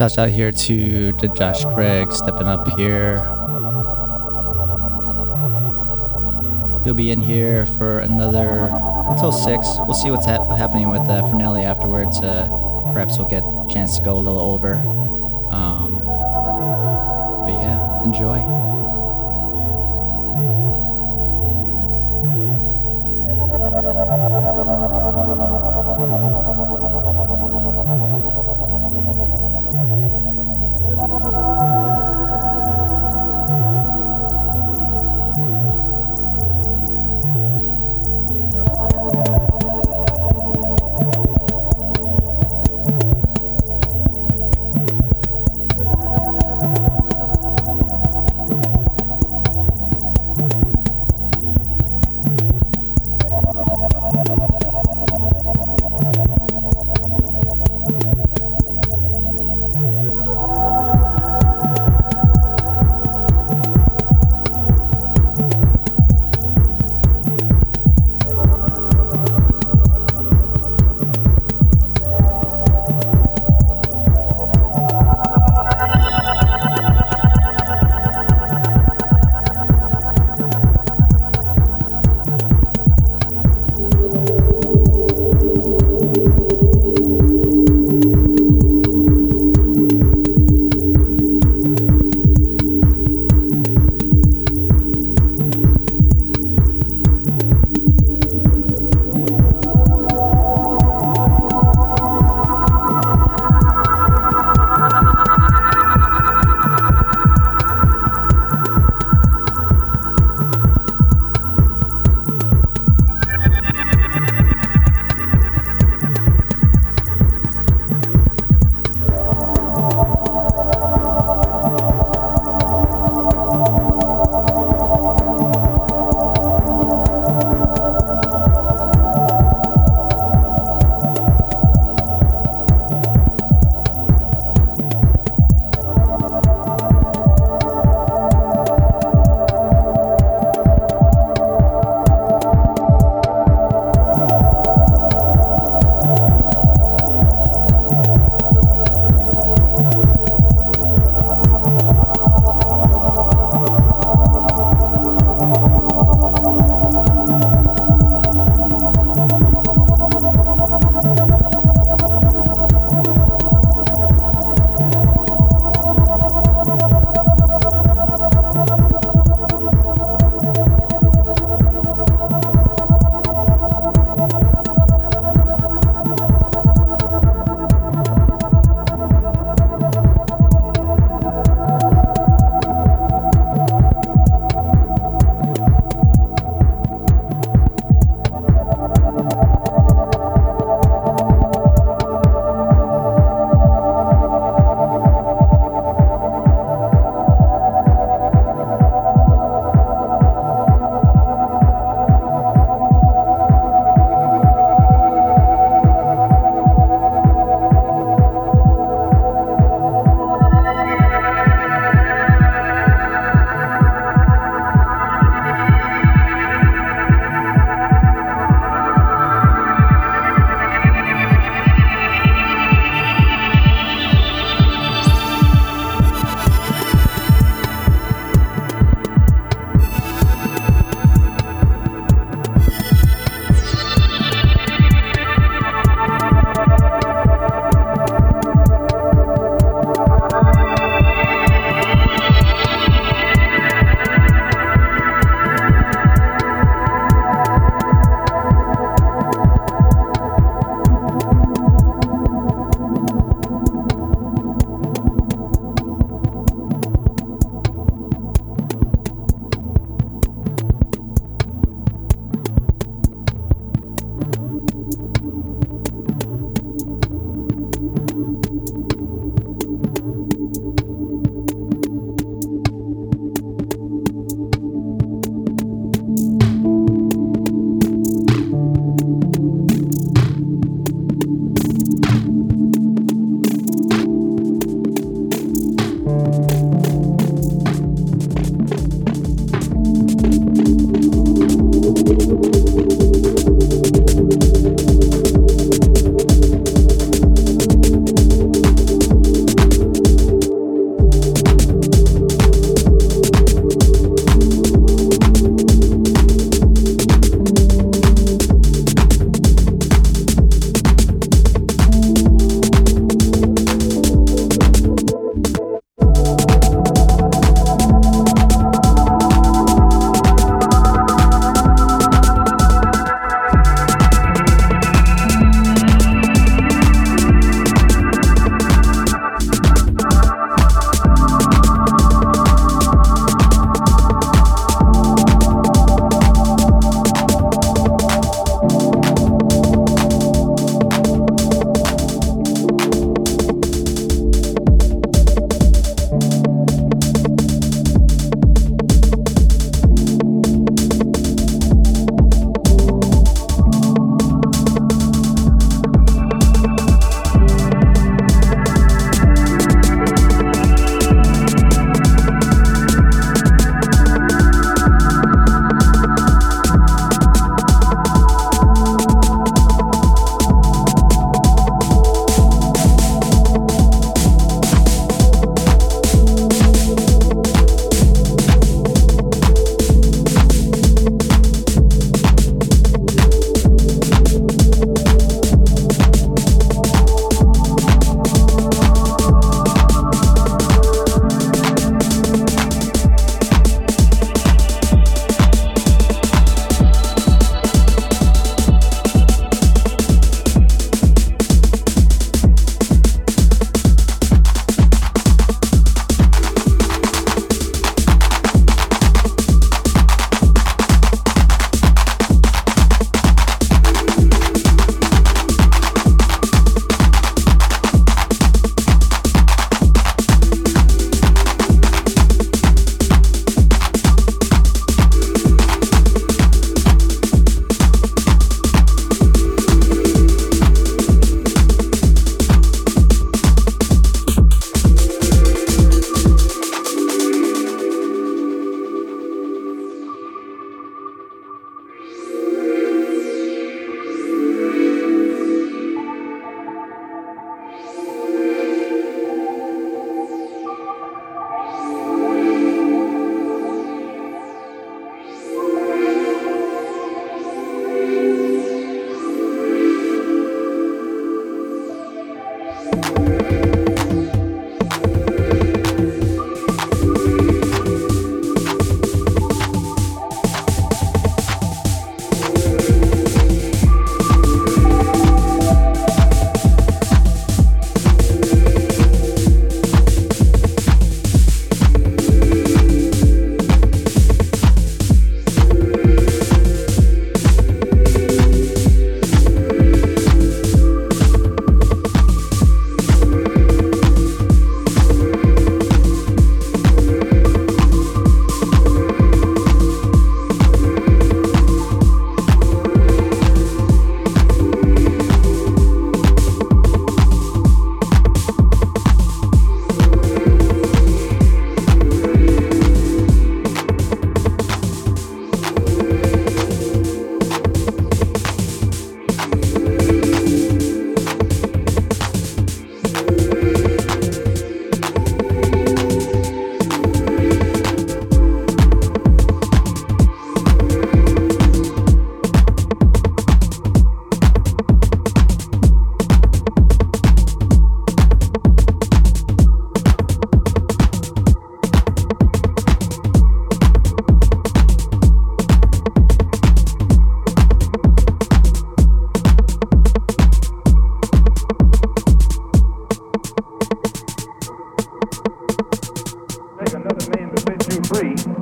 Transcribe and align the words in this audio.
Shouts 0.00 0.16
out 0.16 0.30
here 0.30 0.50
to, 0.50 1.12
to 1.12 1.28
Josh 1.28 1.62
Craig 1.74 2.10
stepping 2.10 2.46
up 2.46 2.66
here. 2.78 3.16
He'll 6.84 6.94
be 6.94 7.10
in 7.10 7.20
here 7.20 7.66
for 7.66 7.98
another 7.98 8.70
until 9.08 9.30
six. 9.30 9.68
We'll 9.80 9.92
see 9.92 10.10
what's 10.10 10.24
hap- 10.24 10.48
happening 10.52 10.88
with 10.88 11.02
uh, 11.02 11.20
Fernelli 11.24 11.64
afterwards. 11.64 12.18
Uh, 12.18 12.48
perhaps 12.94 13.18
we'll 13.18 13.28
get 13.28 13.42
a 13.42 13.66
chance 13.68 13.98
to 13.98 14.02
go 14.02 14.14
a 14.14 14.20
little 14.20 14.38
over. 14.40 14.76
Um, 15.50 15.98
but 17.44 17.52
yeah, 17.52 18.02
enjoy. 18.02 18.59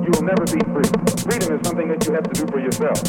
you 0.09 0.19
will 0.19 0.27
never 0.27 0.45
be 0.45 0.59
free. 0.73 0.89
Freedom 1.23 1.59
is 1.59 1.67
something 1.67 1.87
that 1.87 2.03
you 2.07 2.13
have 2.13 2.23
to 2.23 2.33
do 2.33 2.47
for 2.47 2.59
yourself. 2.59 3.03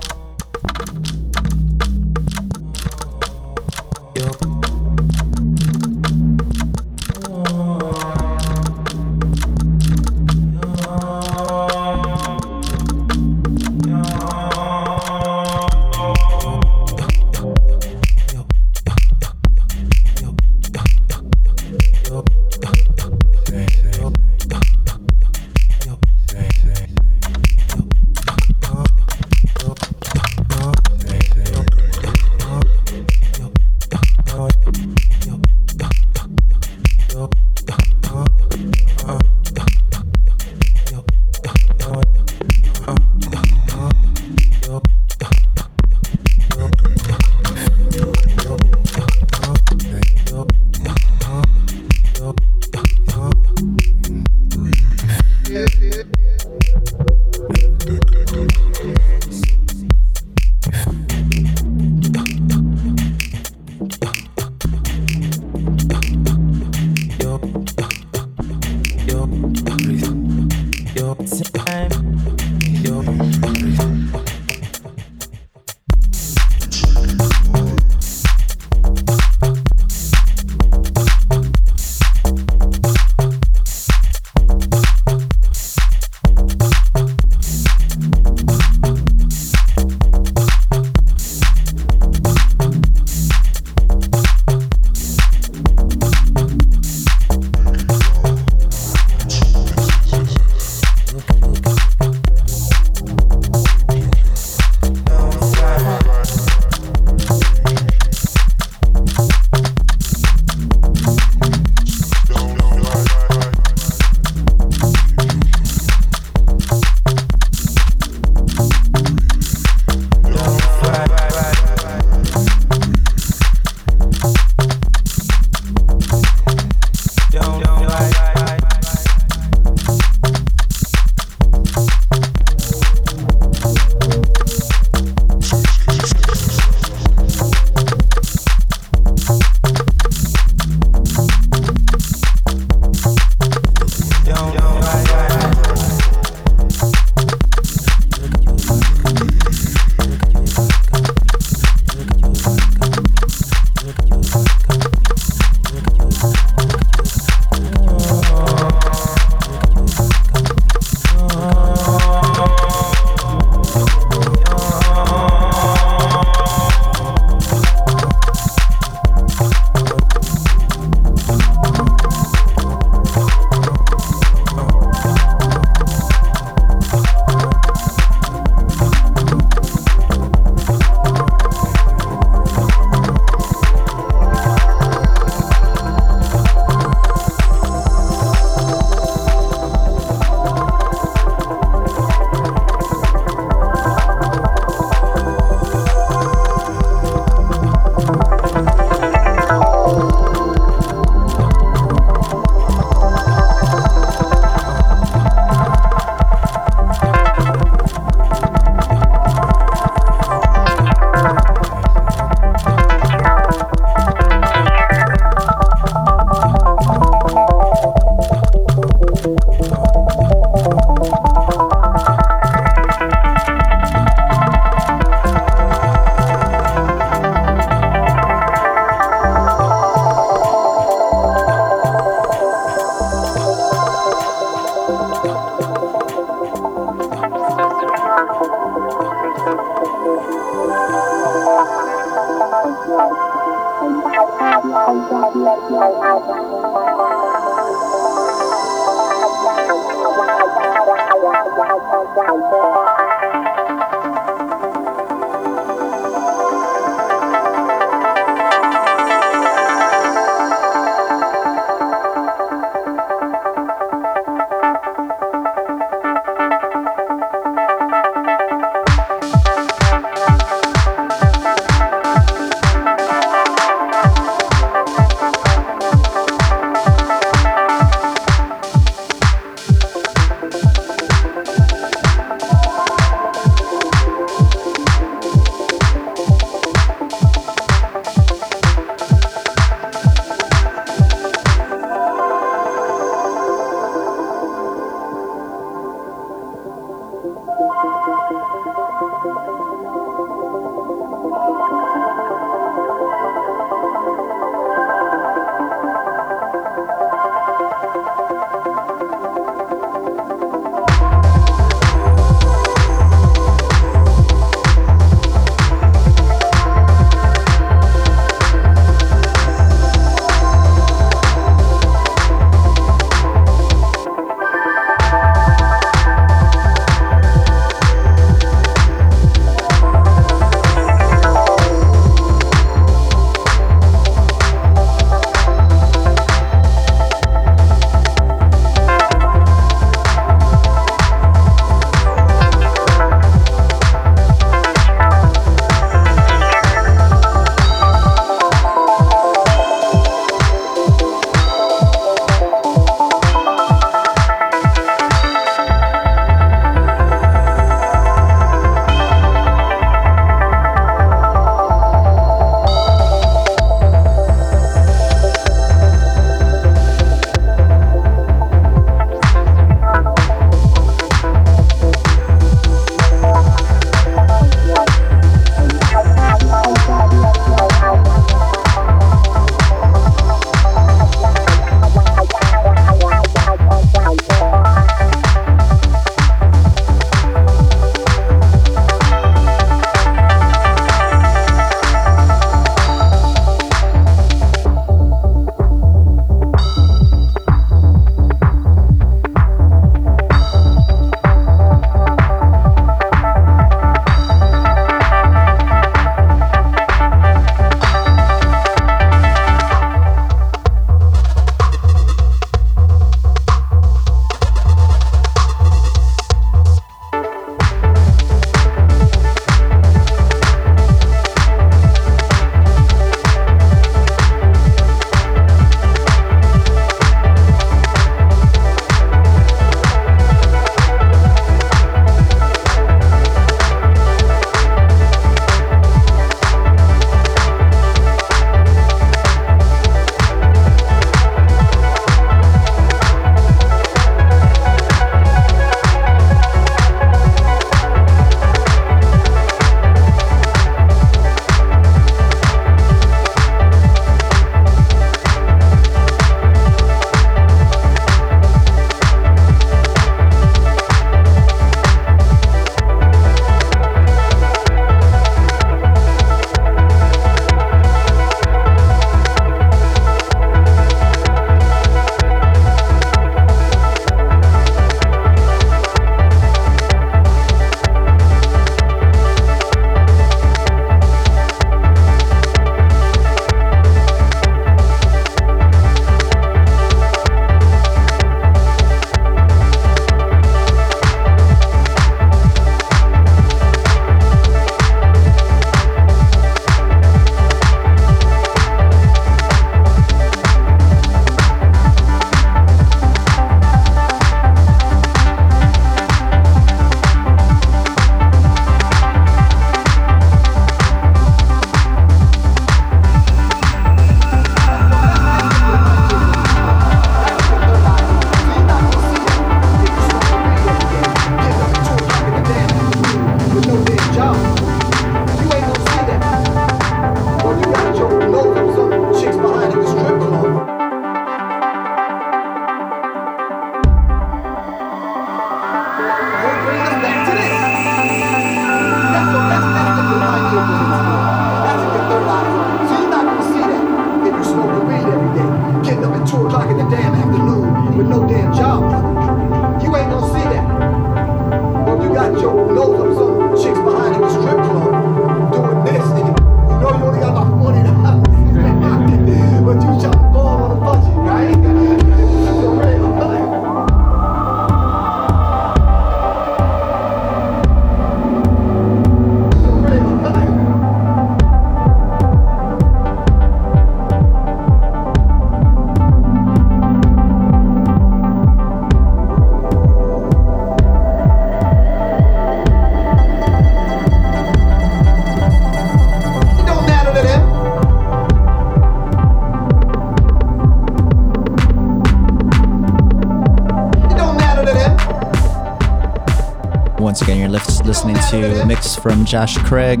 Once 597.18 597.28
again, 597.28 597.40
you're 597.40 597.48
listening 597.84 598.14
to 598.30 598.62
a 598.62 598.64
mix 598.64 598.94
from 598.94 599.24
Josh 599.24 599.58
Craig. 599.64 600.00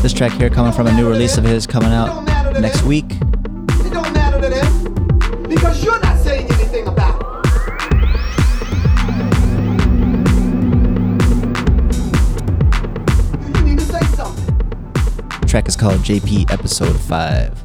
This 0.00 0.12
track 0.12 0.30
here 0.30 0.48
coming 0.48 0.72
from 0.72 0.86
a 0.86 0.92
new 0.94 1.08
release 1.08 1.38
of 1.38 1.42
his 1.42 1.66
coming 1.66 1.90
out 1.90 2.22
next 2.60 2.84
week. 2.84 3.08
Track 15.48 15.66
is 15.66 15.74
called 15.74 15.98
JP 15.98 16.48
Episode 16.52 16.94
5. 16.96 17.63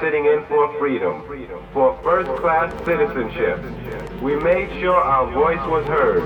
Sitting 0.00 0.24
in 0.24 0.44
for 0.46 0.78
freedom, 0.78 1.22
for 1.72 1.98
first 2.02 2.30
class 2.40 2.72
citizenship. 2.86 3.60
We 4.22 4.34
made 4.36 4.70
sure 4.80 4.96
our 4.96 5.30
voice 5.30 5.60
was 5.68 5.86
heard. 5.86 6.22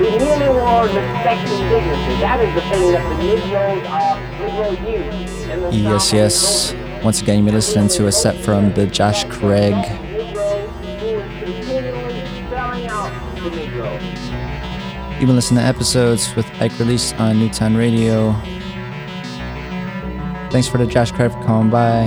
We 0.00 0.10
merely 0.18 0.48
were 0.48 0.82
respecting 0.84 1.58
dignity. 1.68 2.20
That 2.20 2.40
is 2.40 2.54
the 2.54 2.60
thing 2.70 2.92
that 2.92 3.08
the 3.08 3.22
Negroes 3.24 3.86
are, 3.86 4.16
Negro 4.38 4.70
youth. 4.86 5.48
in 5.48 5.60
the 5.60 5.70
Yes, 5.70 6.12
yes. 6.12 6.74
Once 7.02 7.22
again, 7.22 7.44
you're 7.44 7.54
listening 7.54 7.88
to 7.88 8.06
a 8.06 8.12
set 8.12 8.36
from 8.36 8.72
the 8.74 8.86
Josh 8.86 9.24
Craig 9.24 9.74
You've 15.20 15.26
been 15.26 15.36
listening 15.36 15.60
to 15.60 15.66
episodes 15.66 16.34
with 16.34 16.46
Ike 16.62 16.78
Release 16.78 17.12
on 17.12 17.38
Newtown 17.38 17.76
Radio. 17.76 18.32
Thanks 20.50 20.66
for 20.66 20.78
the 20.78 20.86
Josh 20.86 21.12
Craig 21.12 21.30
for 21.30 21.42
coming 21.44 21.70
by. 21.70 22.06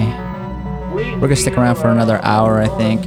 We're 0.96 1.20
gonna 1.20 1.36
stick 1.36 1.56
around 1.56 1.76
for 1.76 1.92
another 1.92 2.20
hour, 2.24 2.60
I 2.60 2.68
think. 2.70 3.04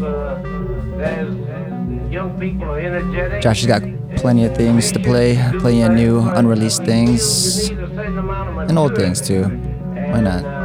Josh 3.43 3.65
has 3.65 3.67
got 3.67 3.83
plenty 4.15 4.45
of 4.45 4.57
things 4.57 4.93
to 4.93 5.01
play, 5.01 5.45
plenty 5.59 5.83
of 5.83 5.91
new 5.91 6.21
unreleased 6.21 6.85
things, 6.85 7.71
and 7.71 8.79
old 8.79 8.95
things 8.95 9.21
too. 9.21 9.43
Why 9.43 10.21
not? 10.21 10.56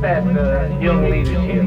That 0.00 0.22
uh, 0.24 0.78
young 0.80 1.10
leadership. 1.10 1.64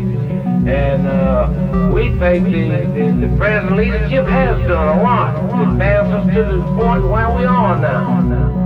And 0.67 1.07
uh, 1.07 1.91
we 1.93 2.09
think 2.19 2.45
the, 2.45 2.85
the, 2.93 3.27
the 3.27 3.37
present 3.37 3.75
leadership 3.75 4.25
has 4.27 4.59
done 4.67 4.99
a 4.99 5.03
lot 5.03 5.33
to 5.49 5.71
advance 5.71 6.07
us 6.07 6.35
to 6.35 6.43
the 6.43 6.63
point 6.77 7.03
where 7.09 7.29
we 7.35 7.45
are 7.45 7.79
now. 7.79 8.61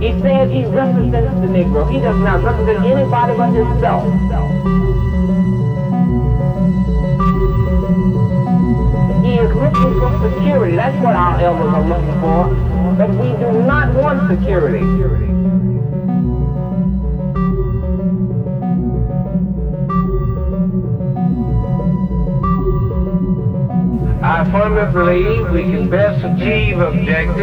He 0.00 0.12
says 0.22 0.50
he 0.50 0.64
represents 0.64 1.34
the 1.40 1.46
Negro. 1.46 1.90
He 1.90 1.98
does 1.98 2.18
not 2.20 2.42
represent 2.42 2.84
anybody 2.84 3.36
but 3.36 3.50
himself. 3.52 4.04
He 9.24 9.34
is 9.34 9.54
looking 9.54 9.92
for 10.00 10.30
security. 10.30 10.76
That's 10.76 10.96
what 11.04 11.14
our 11.16 11.40
elders 11.40 11.74
are 11.74 11.88
looking 11.88 12.20
for. 12.20 12.65
But 12.96 13.10
we 13.10 13.28
do 13.36 13.52
not 13.62 13.94
want 13.94 14.30
security. 14.30 14.80
I 24.22 24.48
firmly 24.50 24.92
believe 24.92 25.50
we 25.50 25.62
can 25.64 25.90
best 25.90 26.24
achieve 26.24 26.78
objectives 26.78 27.36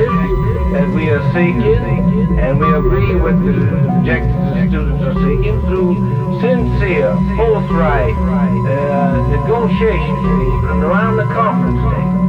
that 0.73 0.89
we 0.95 1.11
are 1.11 1.21
seeking, 1.33 2.39
and 2.39 2.59
we 2.59 2.73
agree 2.73 3.15
with 3.15 3.37
the 3.45 3.97
objectives 3.99 4.33
the 4.33 4.67
students 4.67 5.03
are 5.03 5.13
seeking 5.13 5.61
through 5.67 6.41
sincere, 6.41 7.13
forthright 7.37 8.15
uh, 8.17 9.27
negotiations 9.27 10.83
around 10.83 11.17
the 11.17 11.25
conference 11.25 11.77
table. 11.77 12.22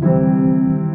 Música 0.00 0.85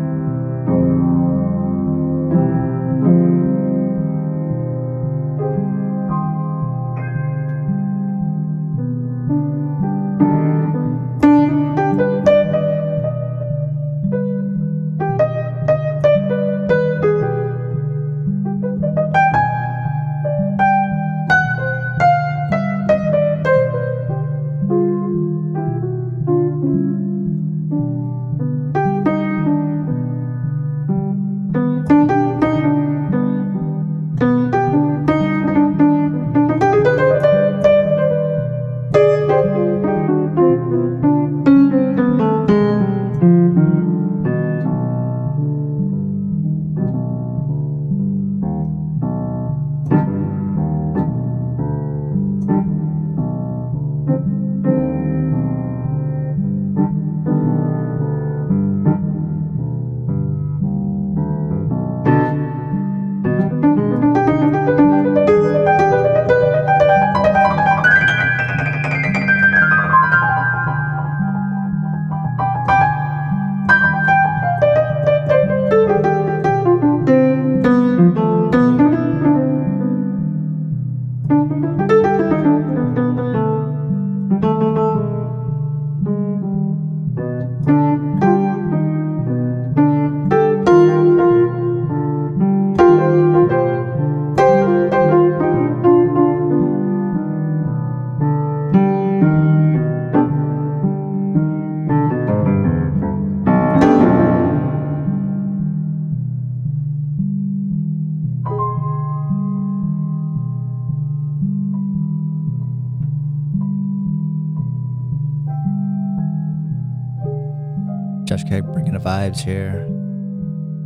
vibes 119.32 119.42
here. 119.42 119.86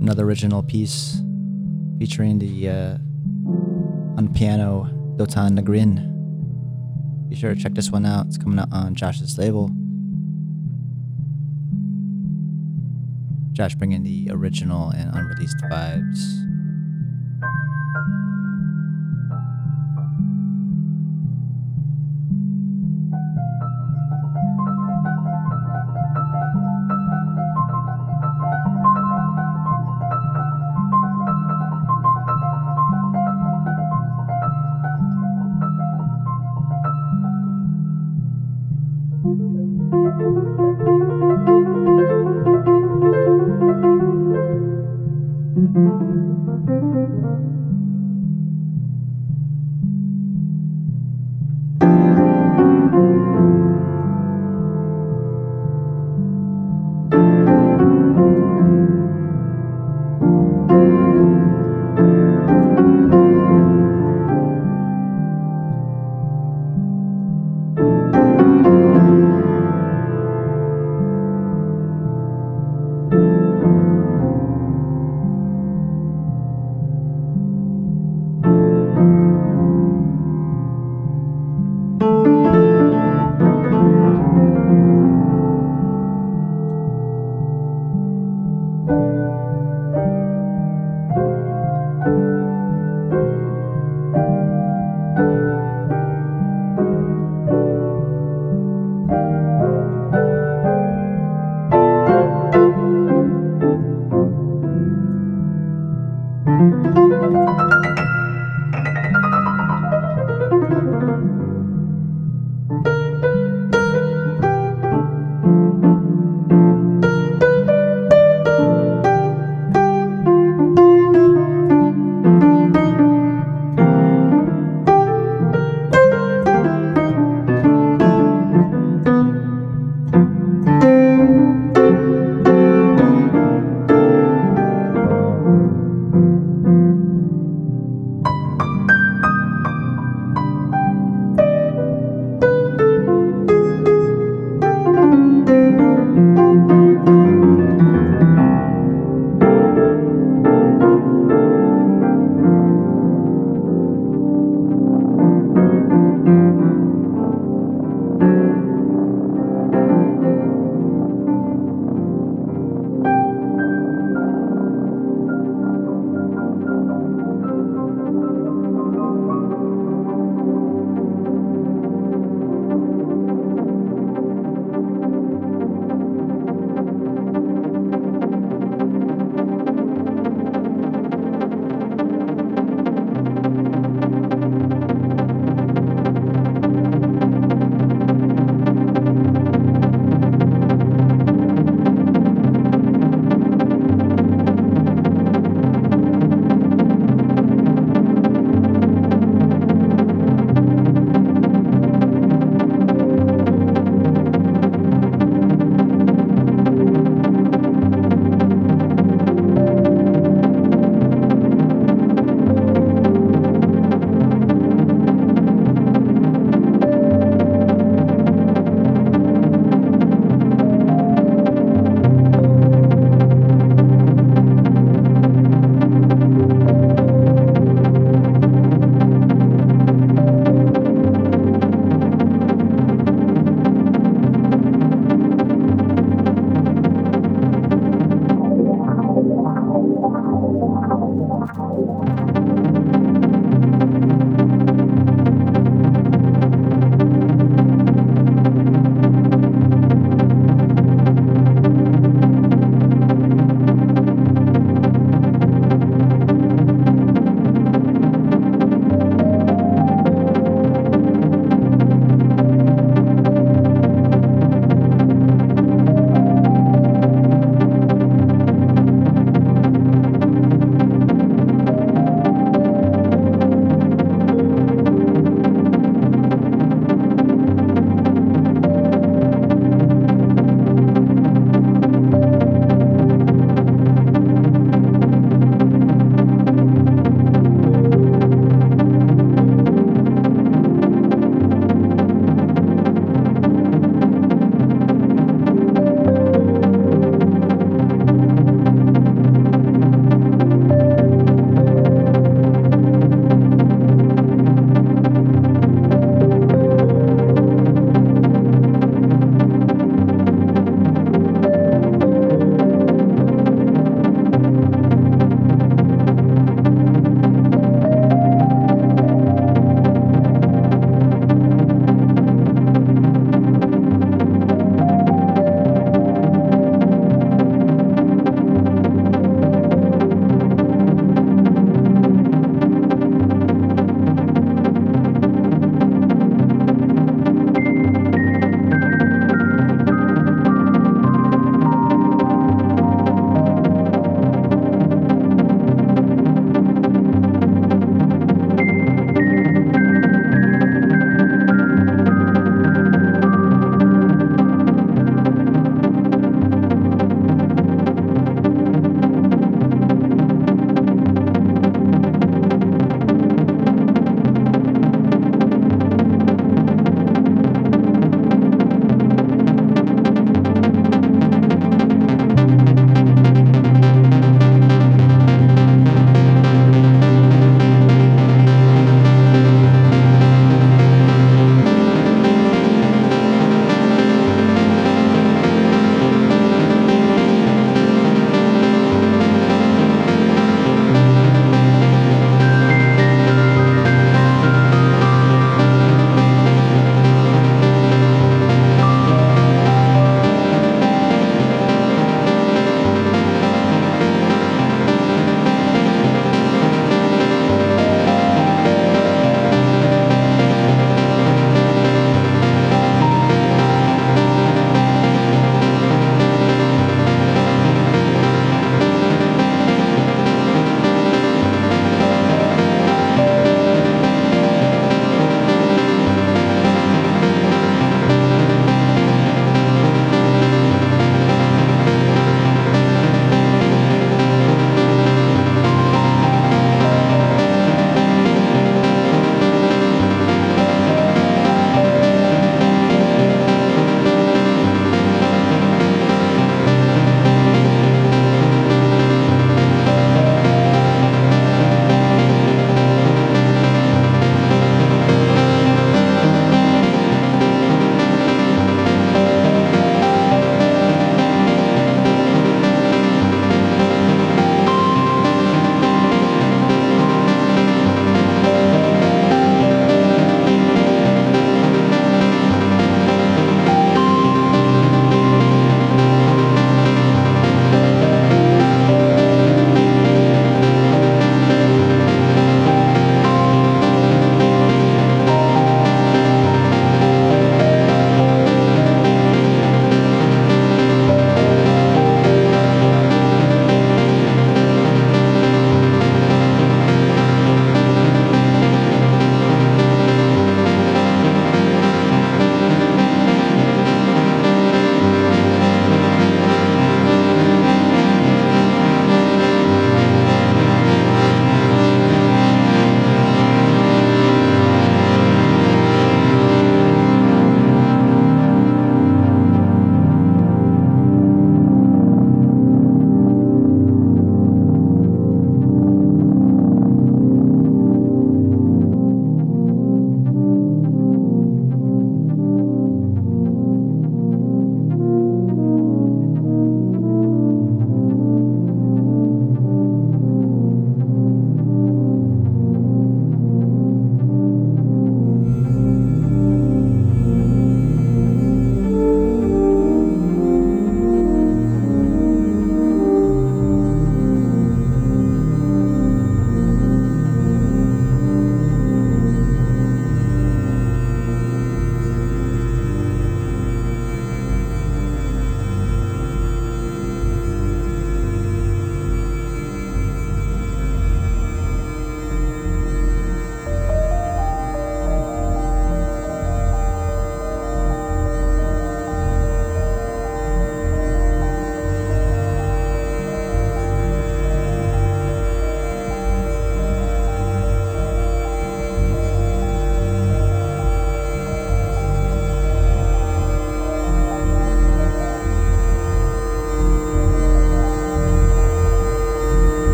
Another 0.00 0.24
original 0.24 0.62
piece 0.62 1.22
featuring 1.98 2.38
the 2.38 2.68
uh, 2.68 2.98
on 4.18 4.30
piano 4.34 4.90
Dotan 5.16 5.58
Nagrin. 5.58 6.10
Be 7.28 7.36
sure 7.36 7.54
to 7.54 7.60
check 7.60 7.74
this 7.74 7.90
one 7.90 8.04
out. 8.04 8.26
It's 8.26 8.38
coming 8.38 8.58
out 8.58 8.68
on 8.72 8.94
Josh's 8.94 9.38
label. 9.38 9.70
Josh 13.52 13.74
bringing 13.76 14.02
the 14.02 14.28
original 14.30 14.90
and 14.90 15.14
unreleased 15.14 15.56
vibes. 15.70 16.43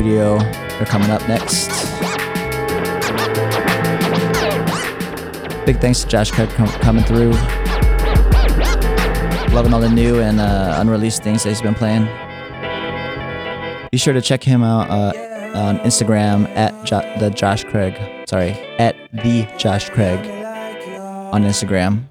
Studio. 0.00 0.38
They're 0.38 0.86
coming 0.86 1.10
up 1.10 1.20
next. 1.28 1.68
Big 5.66 5.78
thanks 5.78 6.00
to 6.00 6.08
Josh 6.08 6.30
Craig 6.30 6.48
com- 6.50 6.68
coming 6.80 7.04
through. 7.04 7.32
Loving 9.52 9.74
all 9.74 9.80
the 9.80 9.90
new 9.92 10.20
and 10.20 10.40
uh, 10.40 10.78
unreleased 10.78 11.22
things 11.22 11.42
that 11.42 11.50
he's 11.50 11.60
been 11.60 11.74
playing. 11.74 12.06
Be 13.92 13.98
sure 13.98 14.14
to 14.14 14.22
check 14.22 14.42
him 14.42 14.62
out 14.62 14.88
uh, 14.88 15.12
on 15.54 15.78
Instagram 15.80 16.48
at 16.56 16.72
jo- 16.86 17.02
the 17.18 17.28
Josh 17.28 17.64
Craig. 17.64 17.94
Sorry, 18.26 18.52
at 18.78 18.96
the 19.12 19.46
Josh 19.58 19.90
Craig 19.90 20.18
on 21.30 21.42
Instagram. 21.42 22.04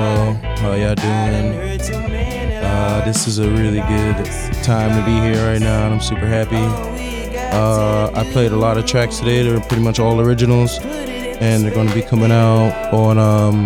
How 0.00 0.72
y'all 0.74 0.94
doing? 0.94 1.78
Uh, 2.62 3.02
this 3.04 3.26
is 3.26 3.38
a 3.38 3.50
really 3.50 3.80
good 3.80 4.24
time 4.62 4.98
to 4.98 5.04
be 5.04 5.12
here 5.20 5.46
right 5.46 5.60
now, 5.60 5.84
and 5.84 5.94
I'm 5.94 6.00
super 6.00 6.26
happy. 6.26 6.56
Uh, 7.54 8.10
I 8.14 8.24
played 8.32 8.52
a 8.52 8.56
lot 8.56 8.78
of 8.78 8.86
tracks 8.86 9.18
today. 9.18 9.42
They're 9.42 9.60
pretty 9.60 9.82
much 9.82 9.98
all 9.98 10.20
originals, 10.20 10.78
and 10.80 11.62
they're 11.62 11.74
going 11.74 11.88
to 11.88 11.94
be 11.94 12.00
coming 12.00 12.32
out 12.32 12.94
on 12.94 13.18
um, 13.18 13.64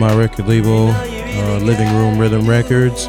my 0.00 0.12
record 0.16 0.48
label, 0.48 0.88
uh, 0.88 1.58
Living 1.58 1.92
Room 1.94 2.18
Rhythm 2.18 2.48
Records. 2.48 3.06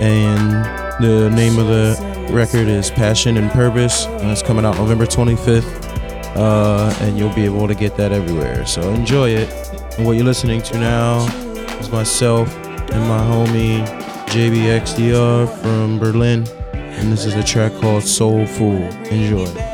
And 0.00 0.64
the 1.04 1.30
name 1.30 1.58
of 1.58 1.68
the 1.68 2.28
record 2.32 2.66
is 2.66 2.90
Passion 2.90 3.36
and 3.36 3.50
Purpose, 3.52 4.06
and 4.06 4.30
it's 4.30 4.42
coming 4.42 4.64
out 4.64 4.76
November 4.78 5.06
25th. 5.06 5.84
Uh, 6.36 6.92
and 7.02 7.16
you'll 7.16 7.34
be 7.34 7.44
able 7.44 7.68
to 7.68 7.74
get 7.76 7.96
that 7.96 8.10
everywhere. 8.10 8.66
So 8.66 8.82
enjoy 8.94 9.30
it. 9.30 9.48
And 9.96 10.04
what 10.04 10.16
you're 10.16 10.24
listening 10.24 10.60
to 10.62 10.78
now 10.78 11.43
is 11.80 11.90
myself 11.90 12.54
and 12.92 13.08
my 13.08 13.18
homie 13.18 13.86
JBXDR 14.28 15.48
from 15.60 15.98
Berlin. 15.98 16.46
And 16.72 17.12
this 17.12 17.24
is 17.24 17.34
a 17.34 17.42
track 17.42 17.72
called 17.80 18.02
Soul 18.02 18.46
Fool. 18.46 18.82
Enjoy. 19.10 19.73